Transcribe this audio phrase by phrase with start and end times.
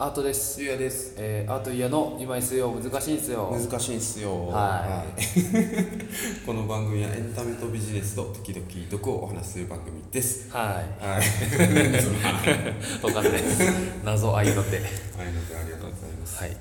[0.00, 1.14] アートです、ゆうやです。
[1.18, 3.50] えー、アートイヤの今 SEO 難しいんですよ。
[3.50, 4.46] 難しいんすよ。
[4.46, 5.40] はい。
[5.40, 5.42] い
[6.46, 10.48] この番組はエンタメとビジネスと時々毒をお話しする番組です。
[10.50, 11.20] ははい。
[11.20, 13.00] いそのはい。
[13.02, 13.60] 分かんないです。
[14.04, 14.78] 謎愛の手。
[14.78, 14.88] ので
[15.18, 16.10] ありがとうござい。
[16.10, 16.56] ますはい。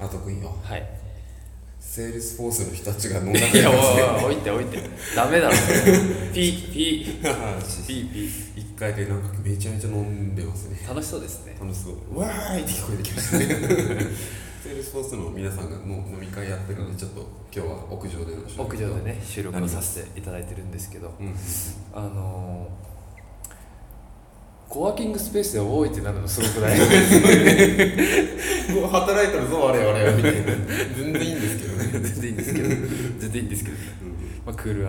[0.00, 0.56] あとくんよ。
[0.62, 0.88] はい。
[1.78, 4.78] セールスフォースの人たちが飲んだくいやおいおい置いて置いて。
[5.14, 5.54] ダメだろ。
[6.32, 7.22] ピ ーピー。
[7.86, 8.30] ピーピー。
[8.56, 10.78] 一回でなんかめちゃめちゃ飲んでますね。
[10.88, 11.56] 楽しそうですね。
[11.60, 12.18] 楽しそう。
[12.18, 13.46] わーいって聞こえてきましたね。
[14.62, 17.20] Salesforce の皆さんがもう飲み会やってるんでちょっと
[17.54, 21.34] 今日は屋上での収録屋上でね収録をさせていただいてるんですけどうん。
[21.94, 22.92] あのー
[24.68, 26.78] コワーキングスペースで多いってなるのすごくない？
[28.74, 30.40] も う働いてるぞ我々はみたいな。
[30.96, 33.76] 全然いいんですけどね、全然いいんですけど全然いいんですけど、
[34.46, 34.88] まあ、クールうん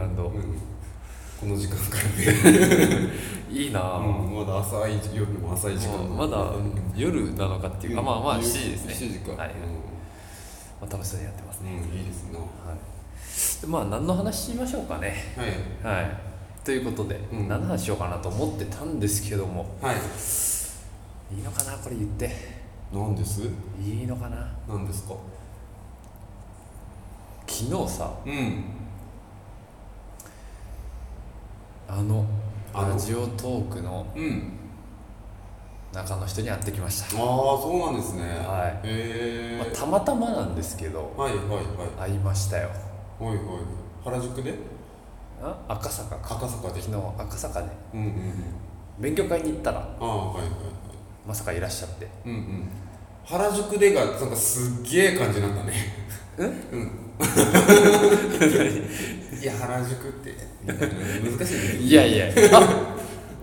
[1.43, 3.09] この時間からね、
[3.51, 5.97] いいなぁ、うんまだ朝い夜も浅い時間。
[6.17, 6.53] まだ
[6.95, 8.93] 夜なのかっていう、あまあまあ7時ですね。
[8.93, 9.31] 7時か。
[9.33, 9.51] はい、
[10.79, 13.61] まあ、楽しそうにやってますうん、ね、うん、いいですねはい。
[13.61, 15.33] でまあ何の話しましょうかね。
[15.83, 15.95] はい。
[16.01, 16.17] はい。
[16.63, 17.49] ということで、うん。
[17.49, 19.65] 何の話しようかなと思ってたんですけども。
[19.81, 19.95] はい。
[21.35, 22.63] いいのかなこれ言って。
[22.93, 23.41] 何です？
[23.85, 24.49] いいのかな。
[24.69, 25.13] 何ですか？
[27.45, 28.82] 昨日さうん
[31.95, 32.25] あの
[32.73, 34.53] ラジオトークのうん。
[35.93, 37.21] 中の人に会ってきました、ああ
[37.61, 38.21] そうなんですね。
[38.23, 38.87] はい。
[38.87, 38.89] へ
[39.53, 41.61] えまあ、たまたまなんですけどはいはいは
[42.07, 42.09] い。
[42.09, 42.69] 会いましたよ。
[43.19, 43.39] はいはい。
[44.03, 44.55] 原宿で？
[45.39, 45.55] あ？
[45.67, 46.35] 赤坂か。
[46.35, 46.81] 赤坂で。
[46.81, 47.67] 昨日赤坂で。
[47.93, 48.33] うんうんうん。
[48.99, 50.51] 勉強会に行ったらああはいはいはい。
[51.27, 52.07] まさかいらっしゃって。
[52.25, 52.67] うんうん。
[53.23, 55.73] 原宿でがなんかすっげえ感じなんだね。
[56.39, 56.55] うんうん
[59.43, 60.33] いや原宿って。
[60.65, 60.79] 難
[61.45, 61.83] しいね。
[61.83, 62.27] いやいや。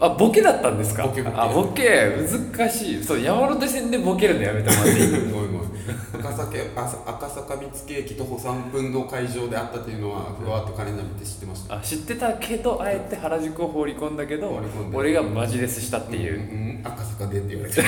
[0.00, 1.02] ああボケだったんですか？
[1.06, 1.36] ボケボケ。
[1.36, 2.10] あボケ。
[2.56, 3.04] 難しい。
[3.04, 5.10] そう山手線でボケるのやめてもらっていい？
[5.10, 5.70] ごめんごめん。
[6.18, 11.76] 赤坂あ赤坂見附駅徒歩3分の会場であったっていうのはふわっとカレンダー見て知ってました。
[11.76, 14.58] あ知ってたけどあえて原宿を放り込んだけど
[14.94, 17.82] 俺がマジレスしたっていう、んん赤坂でって言われて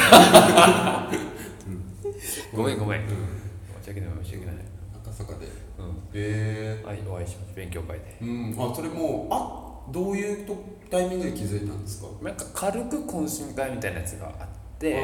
[2.54, 3.00] ごめんごめん。
[3.82, 4.56] 申し訳ない申し訳ない
[5.12, 5.46] 赤坂で。
[5.78, 6.86] うん。
[6.86, 7.54] はいお会いしました。
[7.56, 8.18] 勉強会で。
[8.22, 8.56] うん。
[8.58, 10.56] あそれもうあどういうと
[10.90, 12.08] タイミングで気づいたんですか？
[12.22, 14.46] なんか軽く懇親会みたいなやつがあっ
[14.78, 15.00] て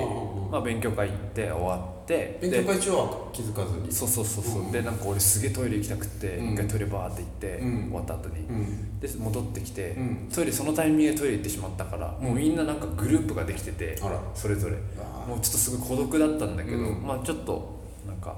[0.50, 3.92] まあ、勉強会行って終わって勉強会中は気づかずに？
[3.92, 4.72] そうそうそうそう、うん。
[4.72, 6.52] でなんか俺すげえトイレ行きたくって、うん。
[6.54, 7.84] 一回トイレバーって行って、うん。
[7.88, 8.98] 終わった後に、うん。
[8.98, 10.28] で戻ってきて、うん。
[10.34, 14.20] トイレそのタイミングでトイレ行ってしまったから、もうみんななんかグループができててあら。
[14.34, 14.76] それぞれ。
[15.00, 17.06] あもうちょっとすごい孤独だったんだけど、うん。
[17.06, 18.36] まあちょっとなんか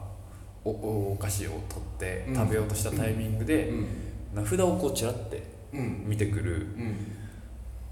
[0.65, 2.35] おおお菓子を取ってうん。
[2.35, 3.87] 食べようとしたタイミングで、うん。
[4.35, 6.05] 名札をこうちらってうん。
[6.07, 6.97] 見てくるうん。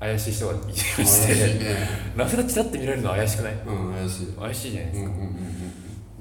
[0.01, 1.35] 怪しい人がいまして
[1.65, 1.77] ね。
[2.17, 3.55] 名札ちらって見られるの怪しくない？
[3.67, 4.27] うん怪しい。
[4.39, 5.11] 怪しいじゃないですか、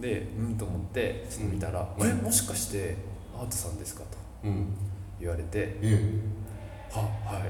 [0.02, 2.09] でうんと思ってちょっと見たら「うん。
[2.09, 2.96] えもしかして
[3.38, 4.18] アートさんですか?」と
[5.19, 6.22] 言われてうん
[6.90, 7.41] 「は はい」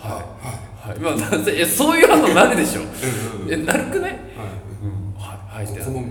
[0.00, 0.90] はい。
[0.90, 0.98] はい。
[0.98, 2.80] まあなんせいやそういう反応なるでしょ。
[3.48, 4.10] えなるくない？
[4.10, 4.20] はい。
[4.82, 5.14] うん。
[5.16, 6.04] はいはいってなこの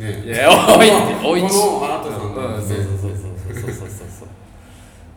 [0.00, 0.24] ね。
[0.24, 0.90] いやおいっ
[1.20, 4.28] ておいちこのあなたさんうんのそうそうそうそうそうそうそうそう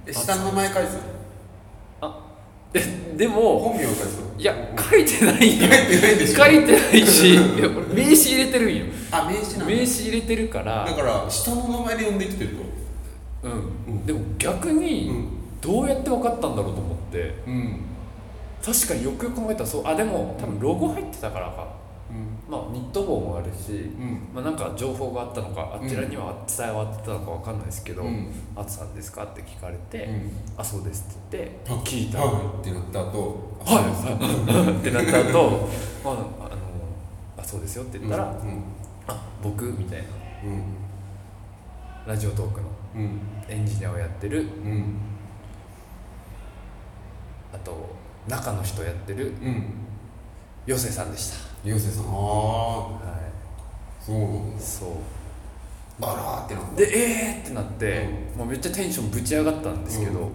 [0.05, 0.97] え下の名前返す
[2.01, 2.19] あ
[2.73, 12.63] えでも本名を返すいや書いてないよ書いてないでしょ書いてないしいや俺名刺入れてるんよあ名刺名刺入れてるからだから下の名前で呼んできてると
[13.43, 13.51] うん、
[13.87, 15.27] うんでも逆にうん
[15.61, 17.79] どうやって分かったんだろうと思ってうん
[18.65, 21.82] 確かによくよく考えたらそうあでも多分ロゴ入ってたからかうん
[22.49, 24.27] まあニット帽もあるし、うん。
[24.33, 28.27] まあ、なんか情報があったのかあちらには伝わってたのか分かんないですけど「うん。
[28.55, 30.31] あつさんですか?」って聞かれて「うん。
[30.57, 35.67] あそうです」って言ってあ聞いた「はいってなった後はい」 ってなった後、
[36.03, 36.25] まああの
[37.37, 38.63] あそうですよ」って言ったら「うん。
[39.07, 40.05] あ僕」みたいな。
[40.45, 40.63] うん。
[42.05, 43.19] ラジオトークのうん。
[43.47, 44.41] エンジニアをやってる。
[44.41, 44.97] うん。
[47.53, 47.73] あと
[48.27, 49.63] 中の人やってるうん。
[50.65, 52.05] よせさんでした流星さん。
[52.05, 52.11] ああ
[52.89, 52.99] は
[54.05, 54.59] そうなんだい。
[54.61, 54.89] そう。
[56.01, 56.75] あらーってなった。
[56.75, 60.29] でえーってなって、もうめっちゃテンションぶち上がったんですけど、うん。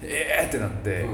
[0.00, 1.06] でえーってなって、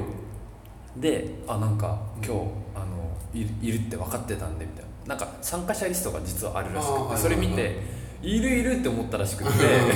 [0.97, 2.31] であなんか今日
[2.75, 2.87] あの
[3.35, 4.91] いるいるって分かってたんでみたいな。
[5.07, 7.77] なんか参加者リストが実はあるらしくて、それ見て
[8.23, 9.51] いるいるって思ったらしくて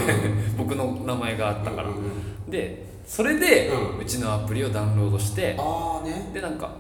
[0.57, 2.51] 僕の名前があったから、うんうんうん。
[2.51, 6.31] でそれで、ううんちのアプリをダウンロードしてああね。
[6.33, 6.71] でなんか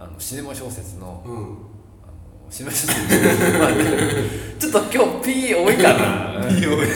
[0.00, 1.22] あのシネマ小説の
[2.44, 3.70] うんあのシネマ小説まあ
[4.58, 6.86] ちょっと今日 P 多いかな P 多い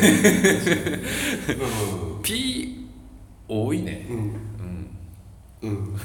[2.23, 2.79] P
[3.49, 4.07] 多いね。
[4.11, 4.17] うん。
[5.63, 5.71] うん。
[5.71, 5.97] うん。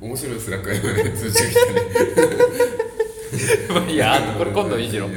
[0.00, 1.72] 面白いスラックやね通知が来た
[3.86, 5.08] ねいやこれ今度いいじろ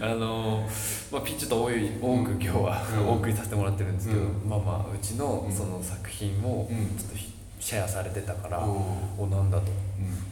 [0.00, 0.68] あの
[1.12, 4.48] まあ、ピッチと多い多く今日はうんお送りさせてもらってるんですけど、うん。
[4.48, 5.52] まあまあうちのうん。
[5.52, 6.76] その作品をうん。
[6.98, 8.72] ちょっとひシェアされてたから、うん。
[9.18, 9.66] おなんだと。
[10.00, 10.25] うん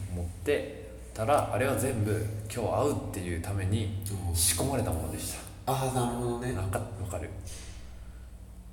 [1.15, 2.11] たらあれは全部
[2.53, 4.03] 今日会うっていうために
[4.33, 5.33] 仕込まれたものでし
[5.65, 6.53] ああなるほどね。
[6.53, 7.29] たなんかわかる。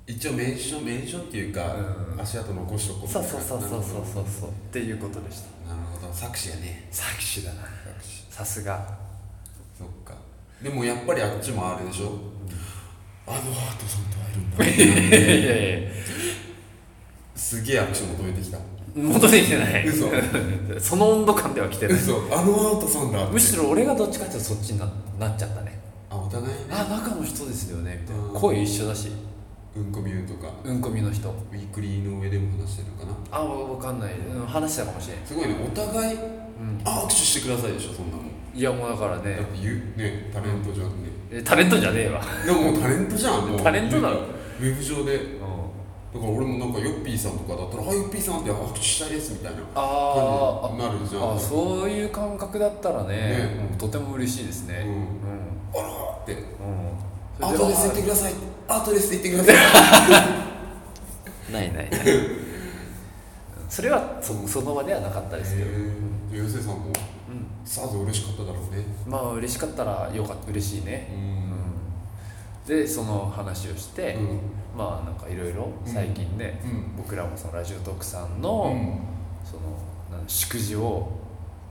[0.05, 2.21] 一応メンションメンションっていうか、うん。
[2.21, 4.25] 足跡残しとこうそうそうそうそうそうそう。
[4.41, 5.73] そうっていうことでした。
[5.73, 6.13] なるほど。
[6.13, 6.87] 策士やね。
[6.91, 7.61] 策士だな。
[7.61, 8.25] 策士。
[8.29, 8.85] さすが。
[9.77, 10.13] そっか。
[10.61, 12.11] でもやっぱりあっちもあれでしょ、
[13.25, 14.17] あのアートさんと
[14.57, 15.45] 会えるんだ。
[15.45, 15.89] いやいや。
[17.35, 18.57] すげえ握手求めてきた
[18.95, 19.87] 戻ってきてない。
[19.87, 20.07] 嘘。
[20.79, 21.97] その温度感では来てない。
[21.97, 22.17] 嘘。
[22.31, 23.25] あのアートさんだ。
[23.27, 25.79] むしろ俺がどっちかっていうとそっちにななっちゃったね。
[26.09, 27.99] あお互いねあ中の人ですよね。
[28.01, 28.23] みたいな。
[28.23, 28.33] うん。
[28.33, 29.11] 声一緒だし。
[29.75, 30.53] うんこミューとか。
[30.63, 31.29] うんこみの人。
[31.29, 33.37] ウィークリーの上でも話してるのかな？
[33.39, 35.55] あわかんない、うん、話したかもしれない、すごいね。
[35.65, 38.25] お互いうん、あ握手してくださいでしょそんなもん
[38.55, 39.37] いやもうだからね。
[39.37, 41.09] だって言うねタレントじゃんね。
[41.31, 42.21] えタレントじゃねえわ。
[42.45, 43.59] でももうタレントじゃんもう。
[43.63, 44.17] タレントだろ。
[44.61, 45.15] ウェブ上で。
[45.15, 45.73] うん
[46.13, 51.35] だから俺もなんかヨッピーさんとかだったら「あヨッピーさんって握手したいです」みたいな感じになるじゃん。
[51.35, 53.67] あそういう感覚だったらねね。
[53.71, 54.83] うんとても嬉しいですね。
[54.85, 54.91] うん。
[54.91, 55.05] うん。
[55.73, 56.33] あらーって。
[56.33, 57.45] うん。
[57.45, 58.33] アートです言ってください。
[58.67, 58.85] アー。
[58.85, 60.43] トですって言ってください。
[61.51, 62.01] ないないない。
[63.69, 65.69] それはそその場ではなかったですけど、
[66.43, 66.93] ヨセさんも
[67.27, 68.85] うん、さぞ嬉しかっただろうね。
[69.07, 71.52] まあ嬉しかったらよかった嬉しいね、うん、
[72.67, 74.39] でその話をして、うん。
[74.77, 76.95] まあなんかいろいろ最近ね、うん。
[76.97, 79.45] 僕らもそのラジオトークさんの、うん。
[79.45, 81.11] そのなん祝辞を、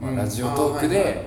[0.00, 0.16] まあうん。
[0.18, 1.24] ラジオトークで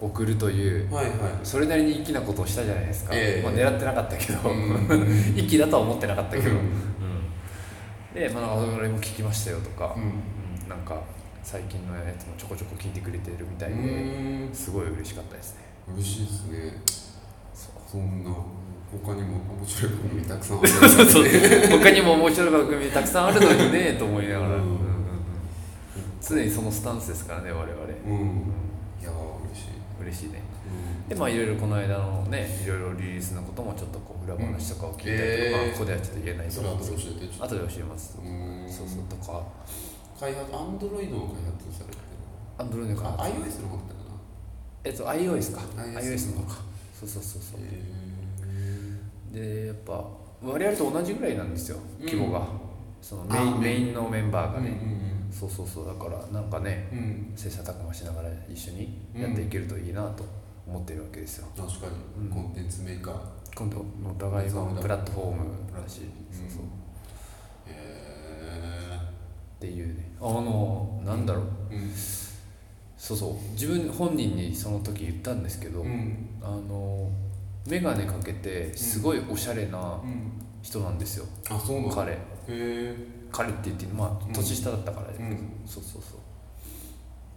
[0.00, 1.16] 送るという、はいはい。
[1.42, 3.42] それなりに粋なことをしたじゃないですか、ええ。
[3.42, 4.88] まあ、狙ってなかったけど、うん。
[5.36, 6.50] 粋だとは思ってなかったけど、
[8.14, 10.02] で、まあ、俺も聞きましたよとか、うん。
[10.02, 10.06] う
[10.66, 10.68] ん。
[10.68, 11.02] なんか
[11.42, 14.54] 最近のやつもちょこちょこ聞いてくれてるみたいで、うん。
[14.54, 15.60] すごい嬉しかったですね。
[15.94, 17.00] 嬉しいですね。
[17.90, 18.30] そんな
[18.90, 21.24] 他にも面白い番組たくさんあるそうそう
[21.78, 24.78] 他にも面白い番組たくさんあるのにねと思いながら、うん。
[26.20, 28.20] 常にそのスタンスですからね我々、うん。
[28.20, 28.52] うん
[29.00, 29.14] いやー
[29.46, 29.68] 嬉しい。
[30.02, 30.42] 嬉しいね。
[31.04, 31.08] うん。
[31.08, 35.68] でまあいろいろこの間のねいろいろリリースのこともちょっとこう裏話とかを聞いたりとか、うんえー。
[35.68, 38.16] まあ、ここではちょっと言えないと思うんです後で教えてちょっ後で教えます。
[38.16, 38.66] とうん。
[38.68, 39.46] そうそうとか。
[40.18, 42.02] 開発アンドロイドの開発されてる。
[42.58, 44.18] アンドロイドかあ iOS の方だったかな
[44.84, 45.62] えっと iOS か。
[45.78, 46.60] iOS の方か。
[46.98, 47.60] そうそうそうそう。
[47.62, 47.64] へ
[49.30, 50.04] でやっぱ
[50.42, 52.46] 我々と同じぐらいなんですよ規模が、
[53.00, 56.88] そのメイあンメインのメンバーーがね、うんそうそうそうだからなんかね
[57.36, 60.24] 切磋琢磨しながら一緒にやっていけるといいなと
[60.66, 62.30] 思ってるわけですよ、確かに、うん。
[62.30, 63.14] コンテンツメーカー。
[63.56, 66.04] 今度お互いのプラットフォームだし、う
[66.34, 66.36] ん。
[66.36, 66.62] そうそう。
[67.66, 68.96] へ
[69.56, 70.12] っていうね。
[70.20, 71.44] あのなんだろう。
[72.96, 73.34] そうそう。
[73.52, 76.28] 自分本人にその時言ったんですけど、うん。
[76.40, 77.10] あの
[77.66, 82.12] 眼鏡かけてすごいおしゃれなうん人なんですよ、あそうな彼。
[82.12, 82.18] へ
[82.48, 82.94] え。
[83.32, 84.32] 彼って言ってまあうん。
[84.32, 85.52] 年下だったから、うん。
[85.64, 86.16] そうそうそ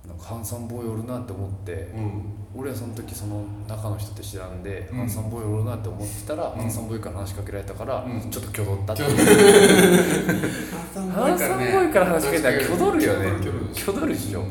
[0.05, 0.07] う。
[0.09, 2.21] なんかハンサムボーイおるなって思って、うん。
[2.53, 4.97] 俺はその時その中の人って知らんで、うん。
[4.97, 6.59] ハンサムボーイおるなって思ってたら、うん。
[6.59, 8.29] ハンサムボーイから話しかけられたから、うん。
[8.29, 9.13] ちょっと挙動ったって ハン
[10.93, 13.27] サムボーイから話しかけたら挙動るよね。
[13.27, 13.65] 挙動る。
[13.73, 14.13] 挙動る。
[14.13, 14.43] でしょ、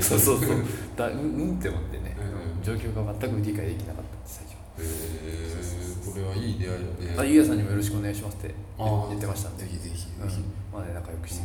[0.00, 0.48] そうそうそう
[0.96, 2.19] だうんうんって思ってね、うん
[2.62, 4.52] 状況が全く理解できなかった最初。
[4.52, 6.72] へえこれはいい出会い
[7.06, 7.18] だね。
[7.18, 9.64] あゆうやさんにもよろしくお願いしますって言ってましたんで。
[9.64, 10.06] ぜひぜひ。
[10.06, 10.28] ぜうん。
[10.28, 10.40] ひ、
[10.72, 11.44] まあね仲良くして、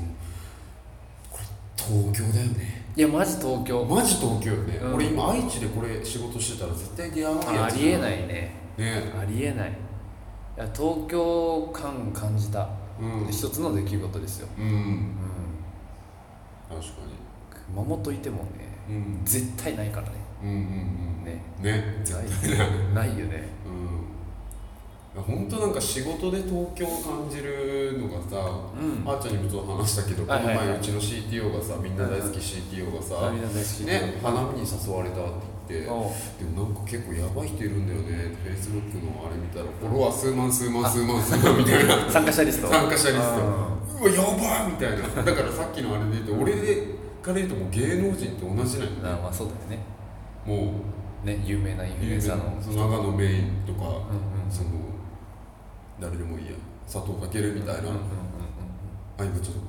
[1.32, 1.44] これ
[1.76, 2.86] 東京だよね。
[2.96, 3.86] いやマジ東京。
[3.86, 4.96] マジ東京よね、うん。
[4.96, 8.56] 俺今愛知でこれ仕事してたら絶対出会わないやつあありえないいね。
[8.78, 9.14] ね。
[9.20, 9.70] ありえない。
[9.70, 9.74] い
[10.58, 12.70] や東京感感じた、
[13.00, 13.30] うん。
[13.30, 14.66] 一つの出来事ですよ、うん。
[14.66, 15.16] うん、
[16.70, 16.88] 確か
[17.68, 18.44] 熊本いてもね。
[18.54, 19.22] にうん。
[19.26, 20.14] 絶対ないからね。
[20.44, 21.24] うんうんうん。
[21.26, 21.42] ね。
[21.62, 22.02] ね。
[22.04, 22.66] 絶対な
[23.04, 23.08] い。
[23.10, 23.50] ないよね。
[23.66, 25.24] うん。
[25.24, 28.36] 本当なんか仕事で東京を感じるのがさ、
[28.78, 29.10] うん。
[29.10, 30.58] あーちゃんにもちょっと話したけど、このはいはい。
[30.58, 33.86] はい前うちの CTO がさみんな大好き CTO がさ、みんな大好き。
[33.86, 35.26] ね花見に誘われたっ
[35.68, 36.12] て言っておう。
[36.38, 38.36] でもなんか結構やばい人いるんだよね。
[38.44, 41.96] Facebook のあれ見たらフォロワー数万数万数万数万みたいな。
[42.12, 42.68] 参加者リスト。
[42.68, 43.24] 参加者リスト。
[43.24, 45.24] あうわやばーみたいな。
[45.24, 46.52] だからさっきのあれで言うと俺
[47.26, 49.02] から言うともう芸能人と同じなんよね。
[49.24, 49.80] まあそうだよね。
[50.46, 50.74] も
[51.26, 52.44] ね有名なインフルエンうサーの。
[52.62, 54.70] 長野メインとか、うんうんその
[56.00, 56.52] 誰でもいいや
[56.86, 58.00] 佐藤健みたいな、うんうんうん
[59.18, 59.62] あ今ちょっと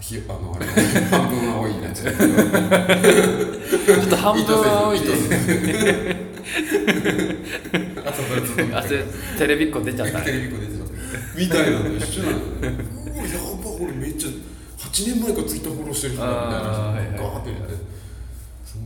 [0.00, 0.64] ひあのあれ
[1.10, 2.28] 半分青いになっちゃったう。
[2.28, 4.44] んちょっと半分
[4.88, 5.34] 多い意図せず
[8.74, 9.02] あそれ
[9.38, 10.20] テレビっ子出ちゃった。
[10.22, 10.84] テレビ子出てた。
[11.36, 12.44] みたいなの一緒なのね。
[13.14, 14.30] うわやば俺めっちゃ
[14.92, 17.74] 8年前からツイッターフォローしてる人だみたいな人あーはいはいガーって言って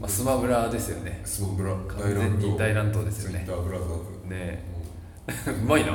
[0.01, 1.21] まあ、スマブラですよね。
[1.25, 1.75] スマブラ。
[1.75, 3.43] 完全に大乱闘ですよね。
[3.45, 3.95] ツイッターブラザーズ。
[4.29, 4.65] ね。
[5.63, 5.93] うまいな。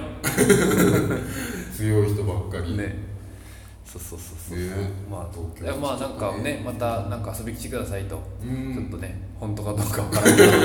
[1.75, 2.77] 強い人ばっかり。
[2.77, 2.95] ね。
[3.85, 4.69] そうそうそうそう、ね。
[5.09, 8.75] まあ東京いやまあなんかねまたなんか遊びに来てくださいと、うん。
[8.75, 10.51] ちょっとね本当かどうかわからんけど。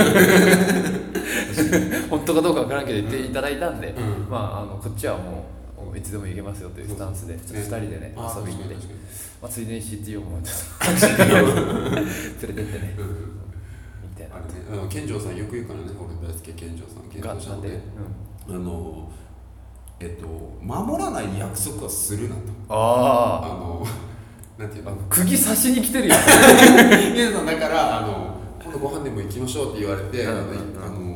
[2.11, 4.31] 本当かどうかわからんけど言っていただいたんで、うん。
[4.31, 5.47] まああのこっちはも
[5.93, 8.75] ういつでも行けますよというスタンスでちょっと2人でねあ遊びに行って。
[9.43, 11.25] まあ、ついでに CTO もちょっと。
[11.27, 12.95] 連れてってね。
[12.99, 13.35] うん
[14.15, 17.61] みたいなあれねあの健丈さんよく言うからね俺大好き健丈さん健丈さん。
[17.61, 17.81] で
[18.49, 19.11] うん、あの
[20.01, 20.27] えっと
[20.63, 22.41] 守らない約束はするなと。
[22.69, 23.87] ああの
[24.59, 24.93] なんていうの？
[24.93, 26.15] あ釘刺しに来てるよ。
[27.13, 30.33] 皆さんだからあの今度ご飯でも行きましょうって言われて、うん。
[30.83, 31.14] あの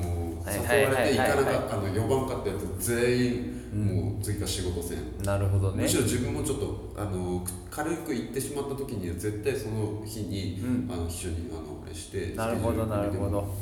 [0.52, 5.82] 誘われて行かなかあの呼ばんかったやつ全員もう次から仕事せん、なるほどね。
[5.82, 10.90] むしろ自分もちょっとあの軽く行ってしまった時には絶対その日に、うん。
[10.90, 13.54] あの一緒にあのあれしてなるほどなるほど。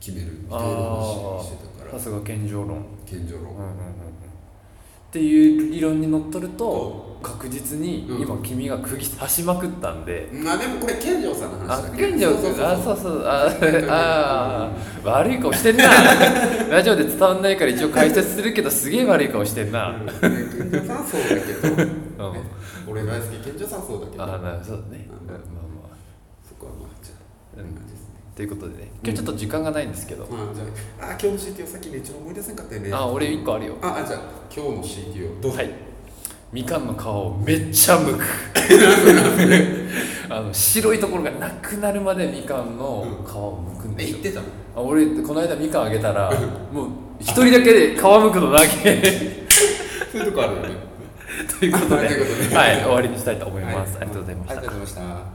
[0.00, 1.98] 決めるみたいなあ話あしてたから。
[1.98, 2.84] さすが健常論。
[3.06, 4.01] 健常論、うんうん
[5.12, 8.22] っていう理論にのっとると確実にうん。
[8.22, 12.02] 今君が釘刺しまくったんで、まあでもこれ健常さんのあ話だけ？
[12.06, 13.22] ど健常そうそうあそうそう。
[13.26, 13.46] あ
[13.92, 15.84] あー悪い顔してんな。
[16.70, 21.52] ラジオで伝わんないから一応解説するけどすげえ悪い顔してんな、健常さんそうだけ
[22.16, 22.34] ど、
[22.88, 24.22] 俺大好き健常さんそうだけど。
[24.24, 25.28] ああなそうだね、うん。
[25.28, 25.42] まあま
[25.92, 25.96] あ。
[26.48, 27.14] そこはまあじゃ
[27.58, 27.76] あうん
[28.34, 28.90] ということでね。
[29.02, 30.64] 今日ちょっと時間がないんですけど、まあじゃ
[31.00, 32.90] ああ今日の CTO さっきね一応思い出せんかったよね。
[32.92, 33.76] あ俺一個あるよ。
[33.82, 34.20] ああじゃあ
[34.54, 35.58] 今日の CTO どうぞ。
[35.58, 35.70] はい。
[36.50, 38.24] みかんの皮をめっちゃ剥く。
[40.32, 44.18] あの白いところがなくなるまでみかんの皮を剥くんですよ。
[44.18, 44.46] え言ってたの？
[44.76, 46.32] あ俺この間みかんあげたら
[46.72, 46.88] もう
[47.20, 49.44] 一人だけで皮むくのだけ。
[50.10, 50.74] そういうとこあるよね。
[51.60, 52.08] ということで。
[52.08, 52.56] ということで。
[52.56, 54.52] はい終わりにしたいと思います、ありがとうございました。
[54.58, 55.31] ありがとうございました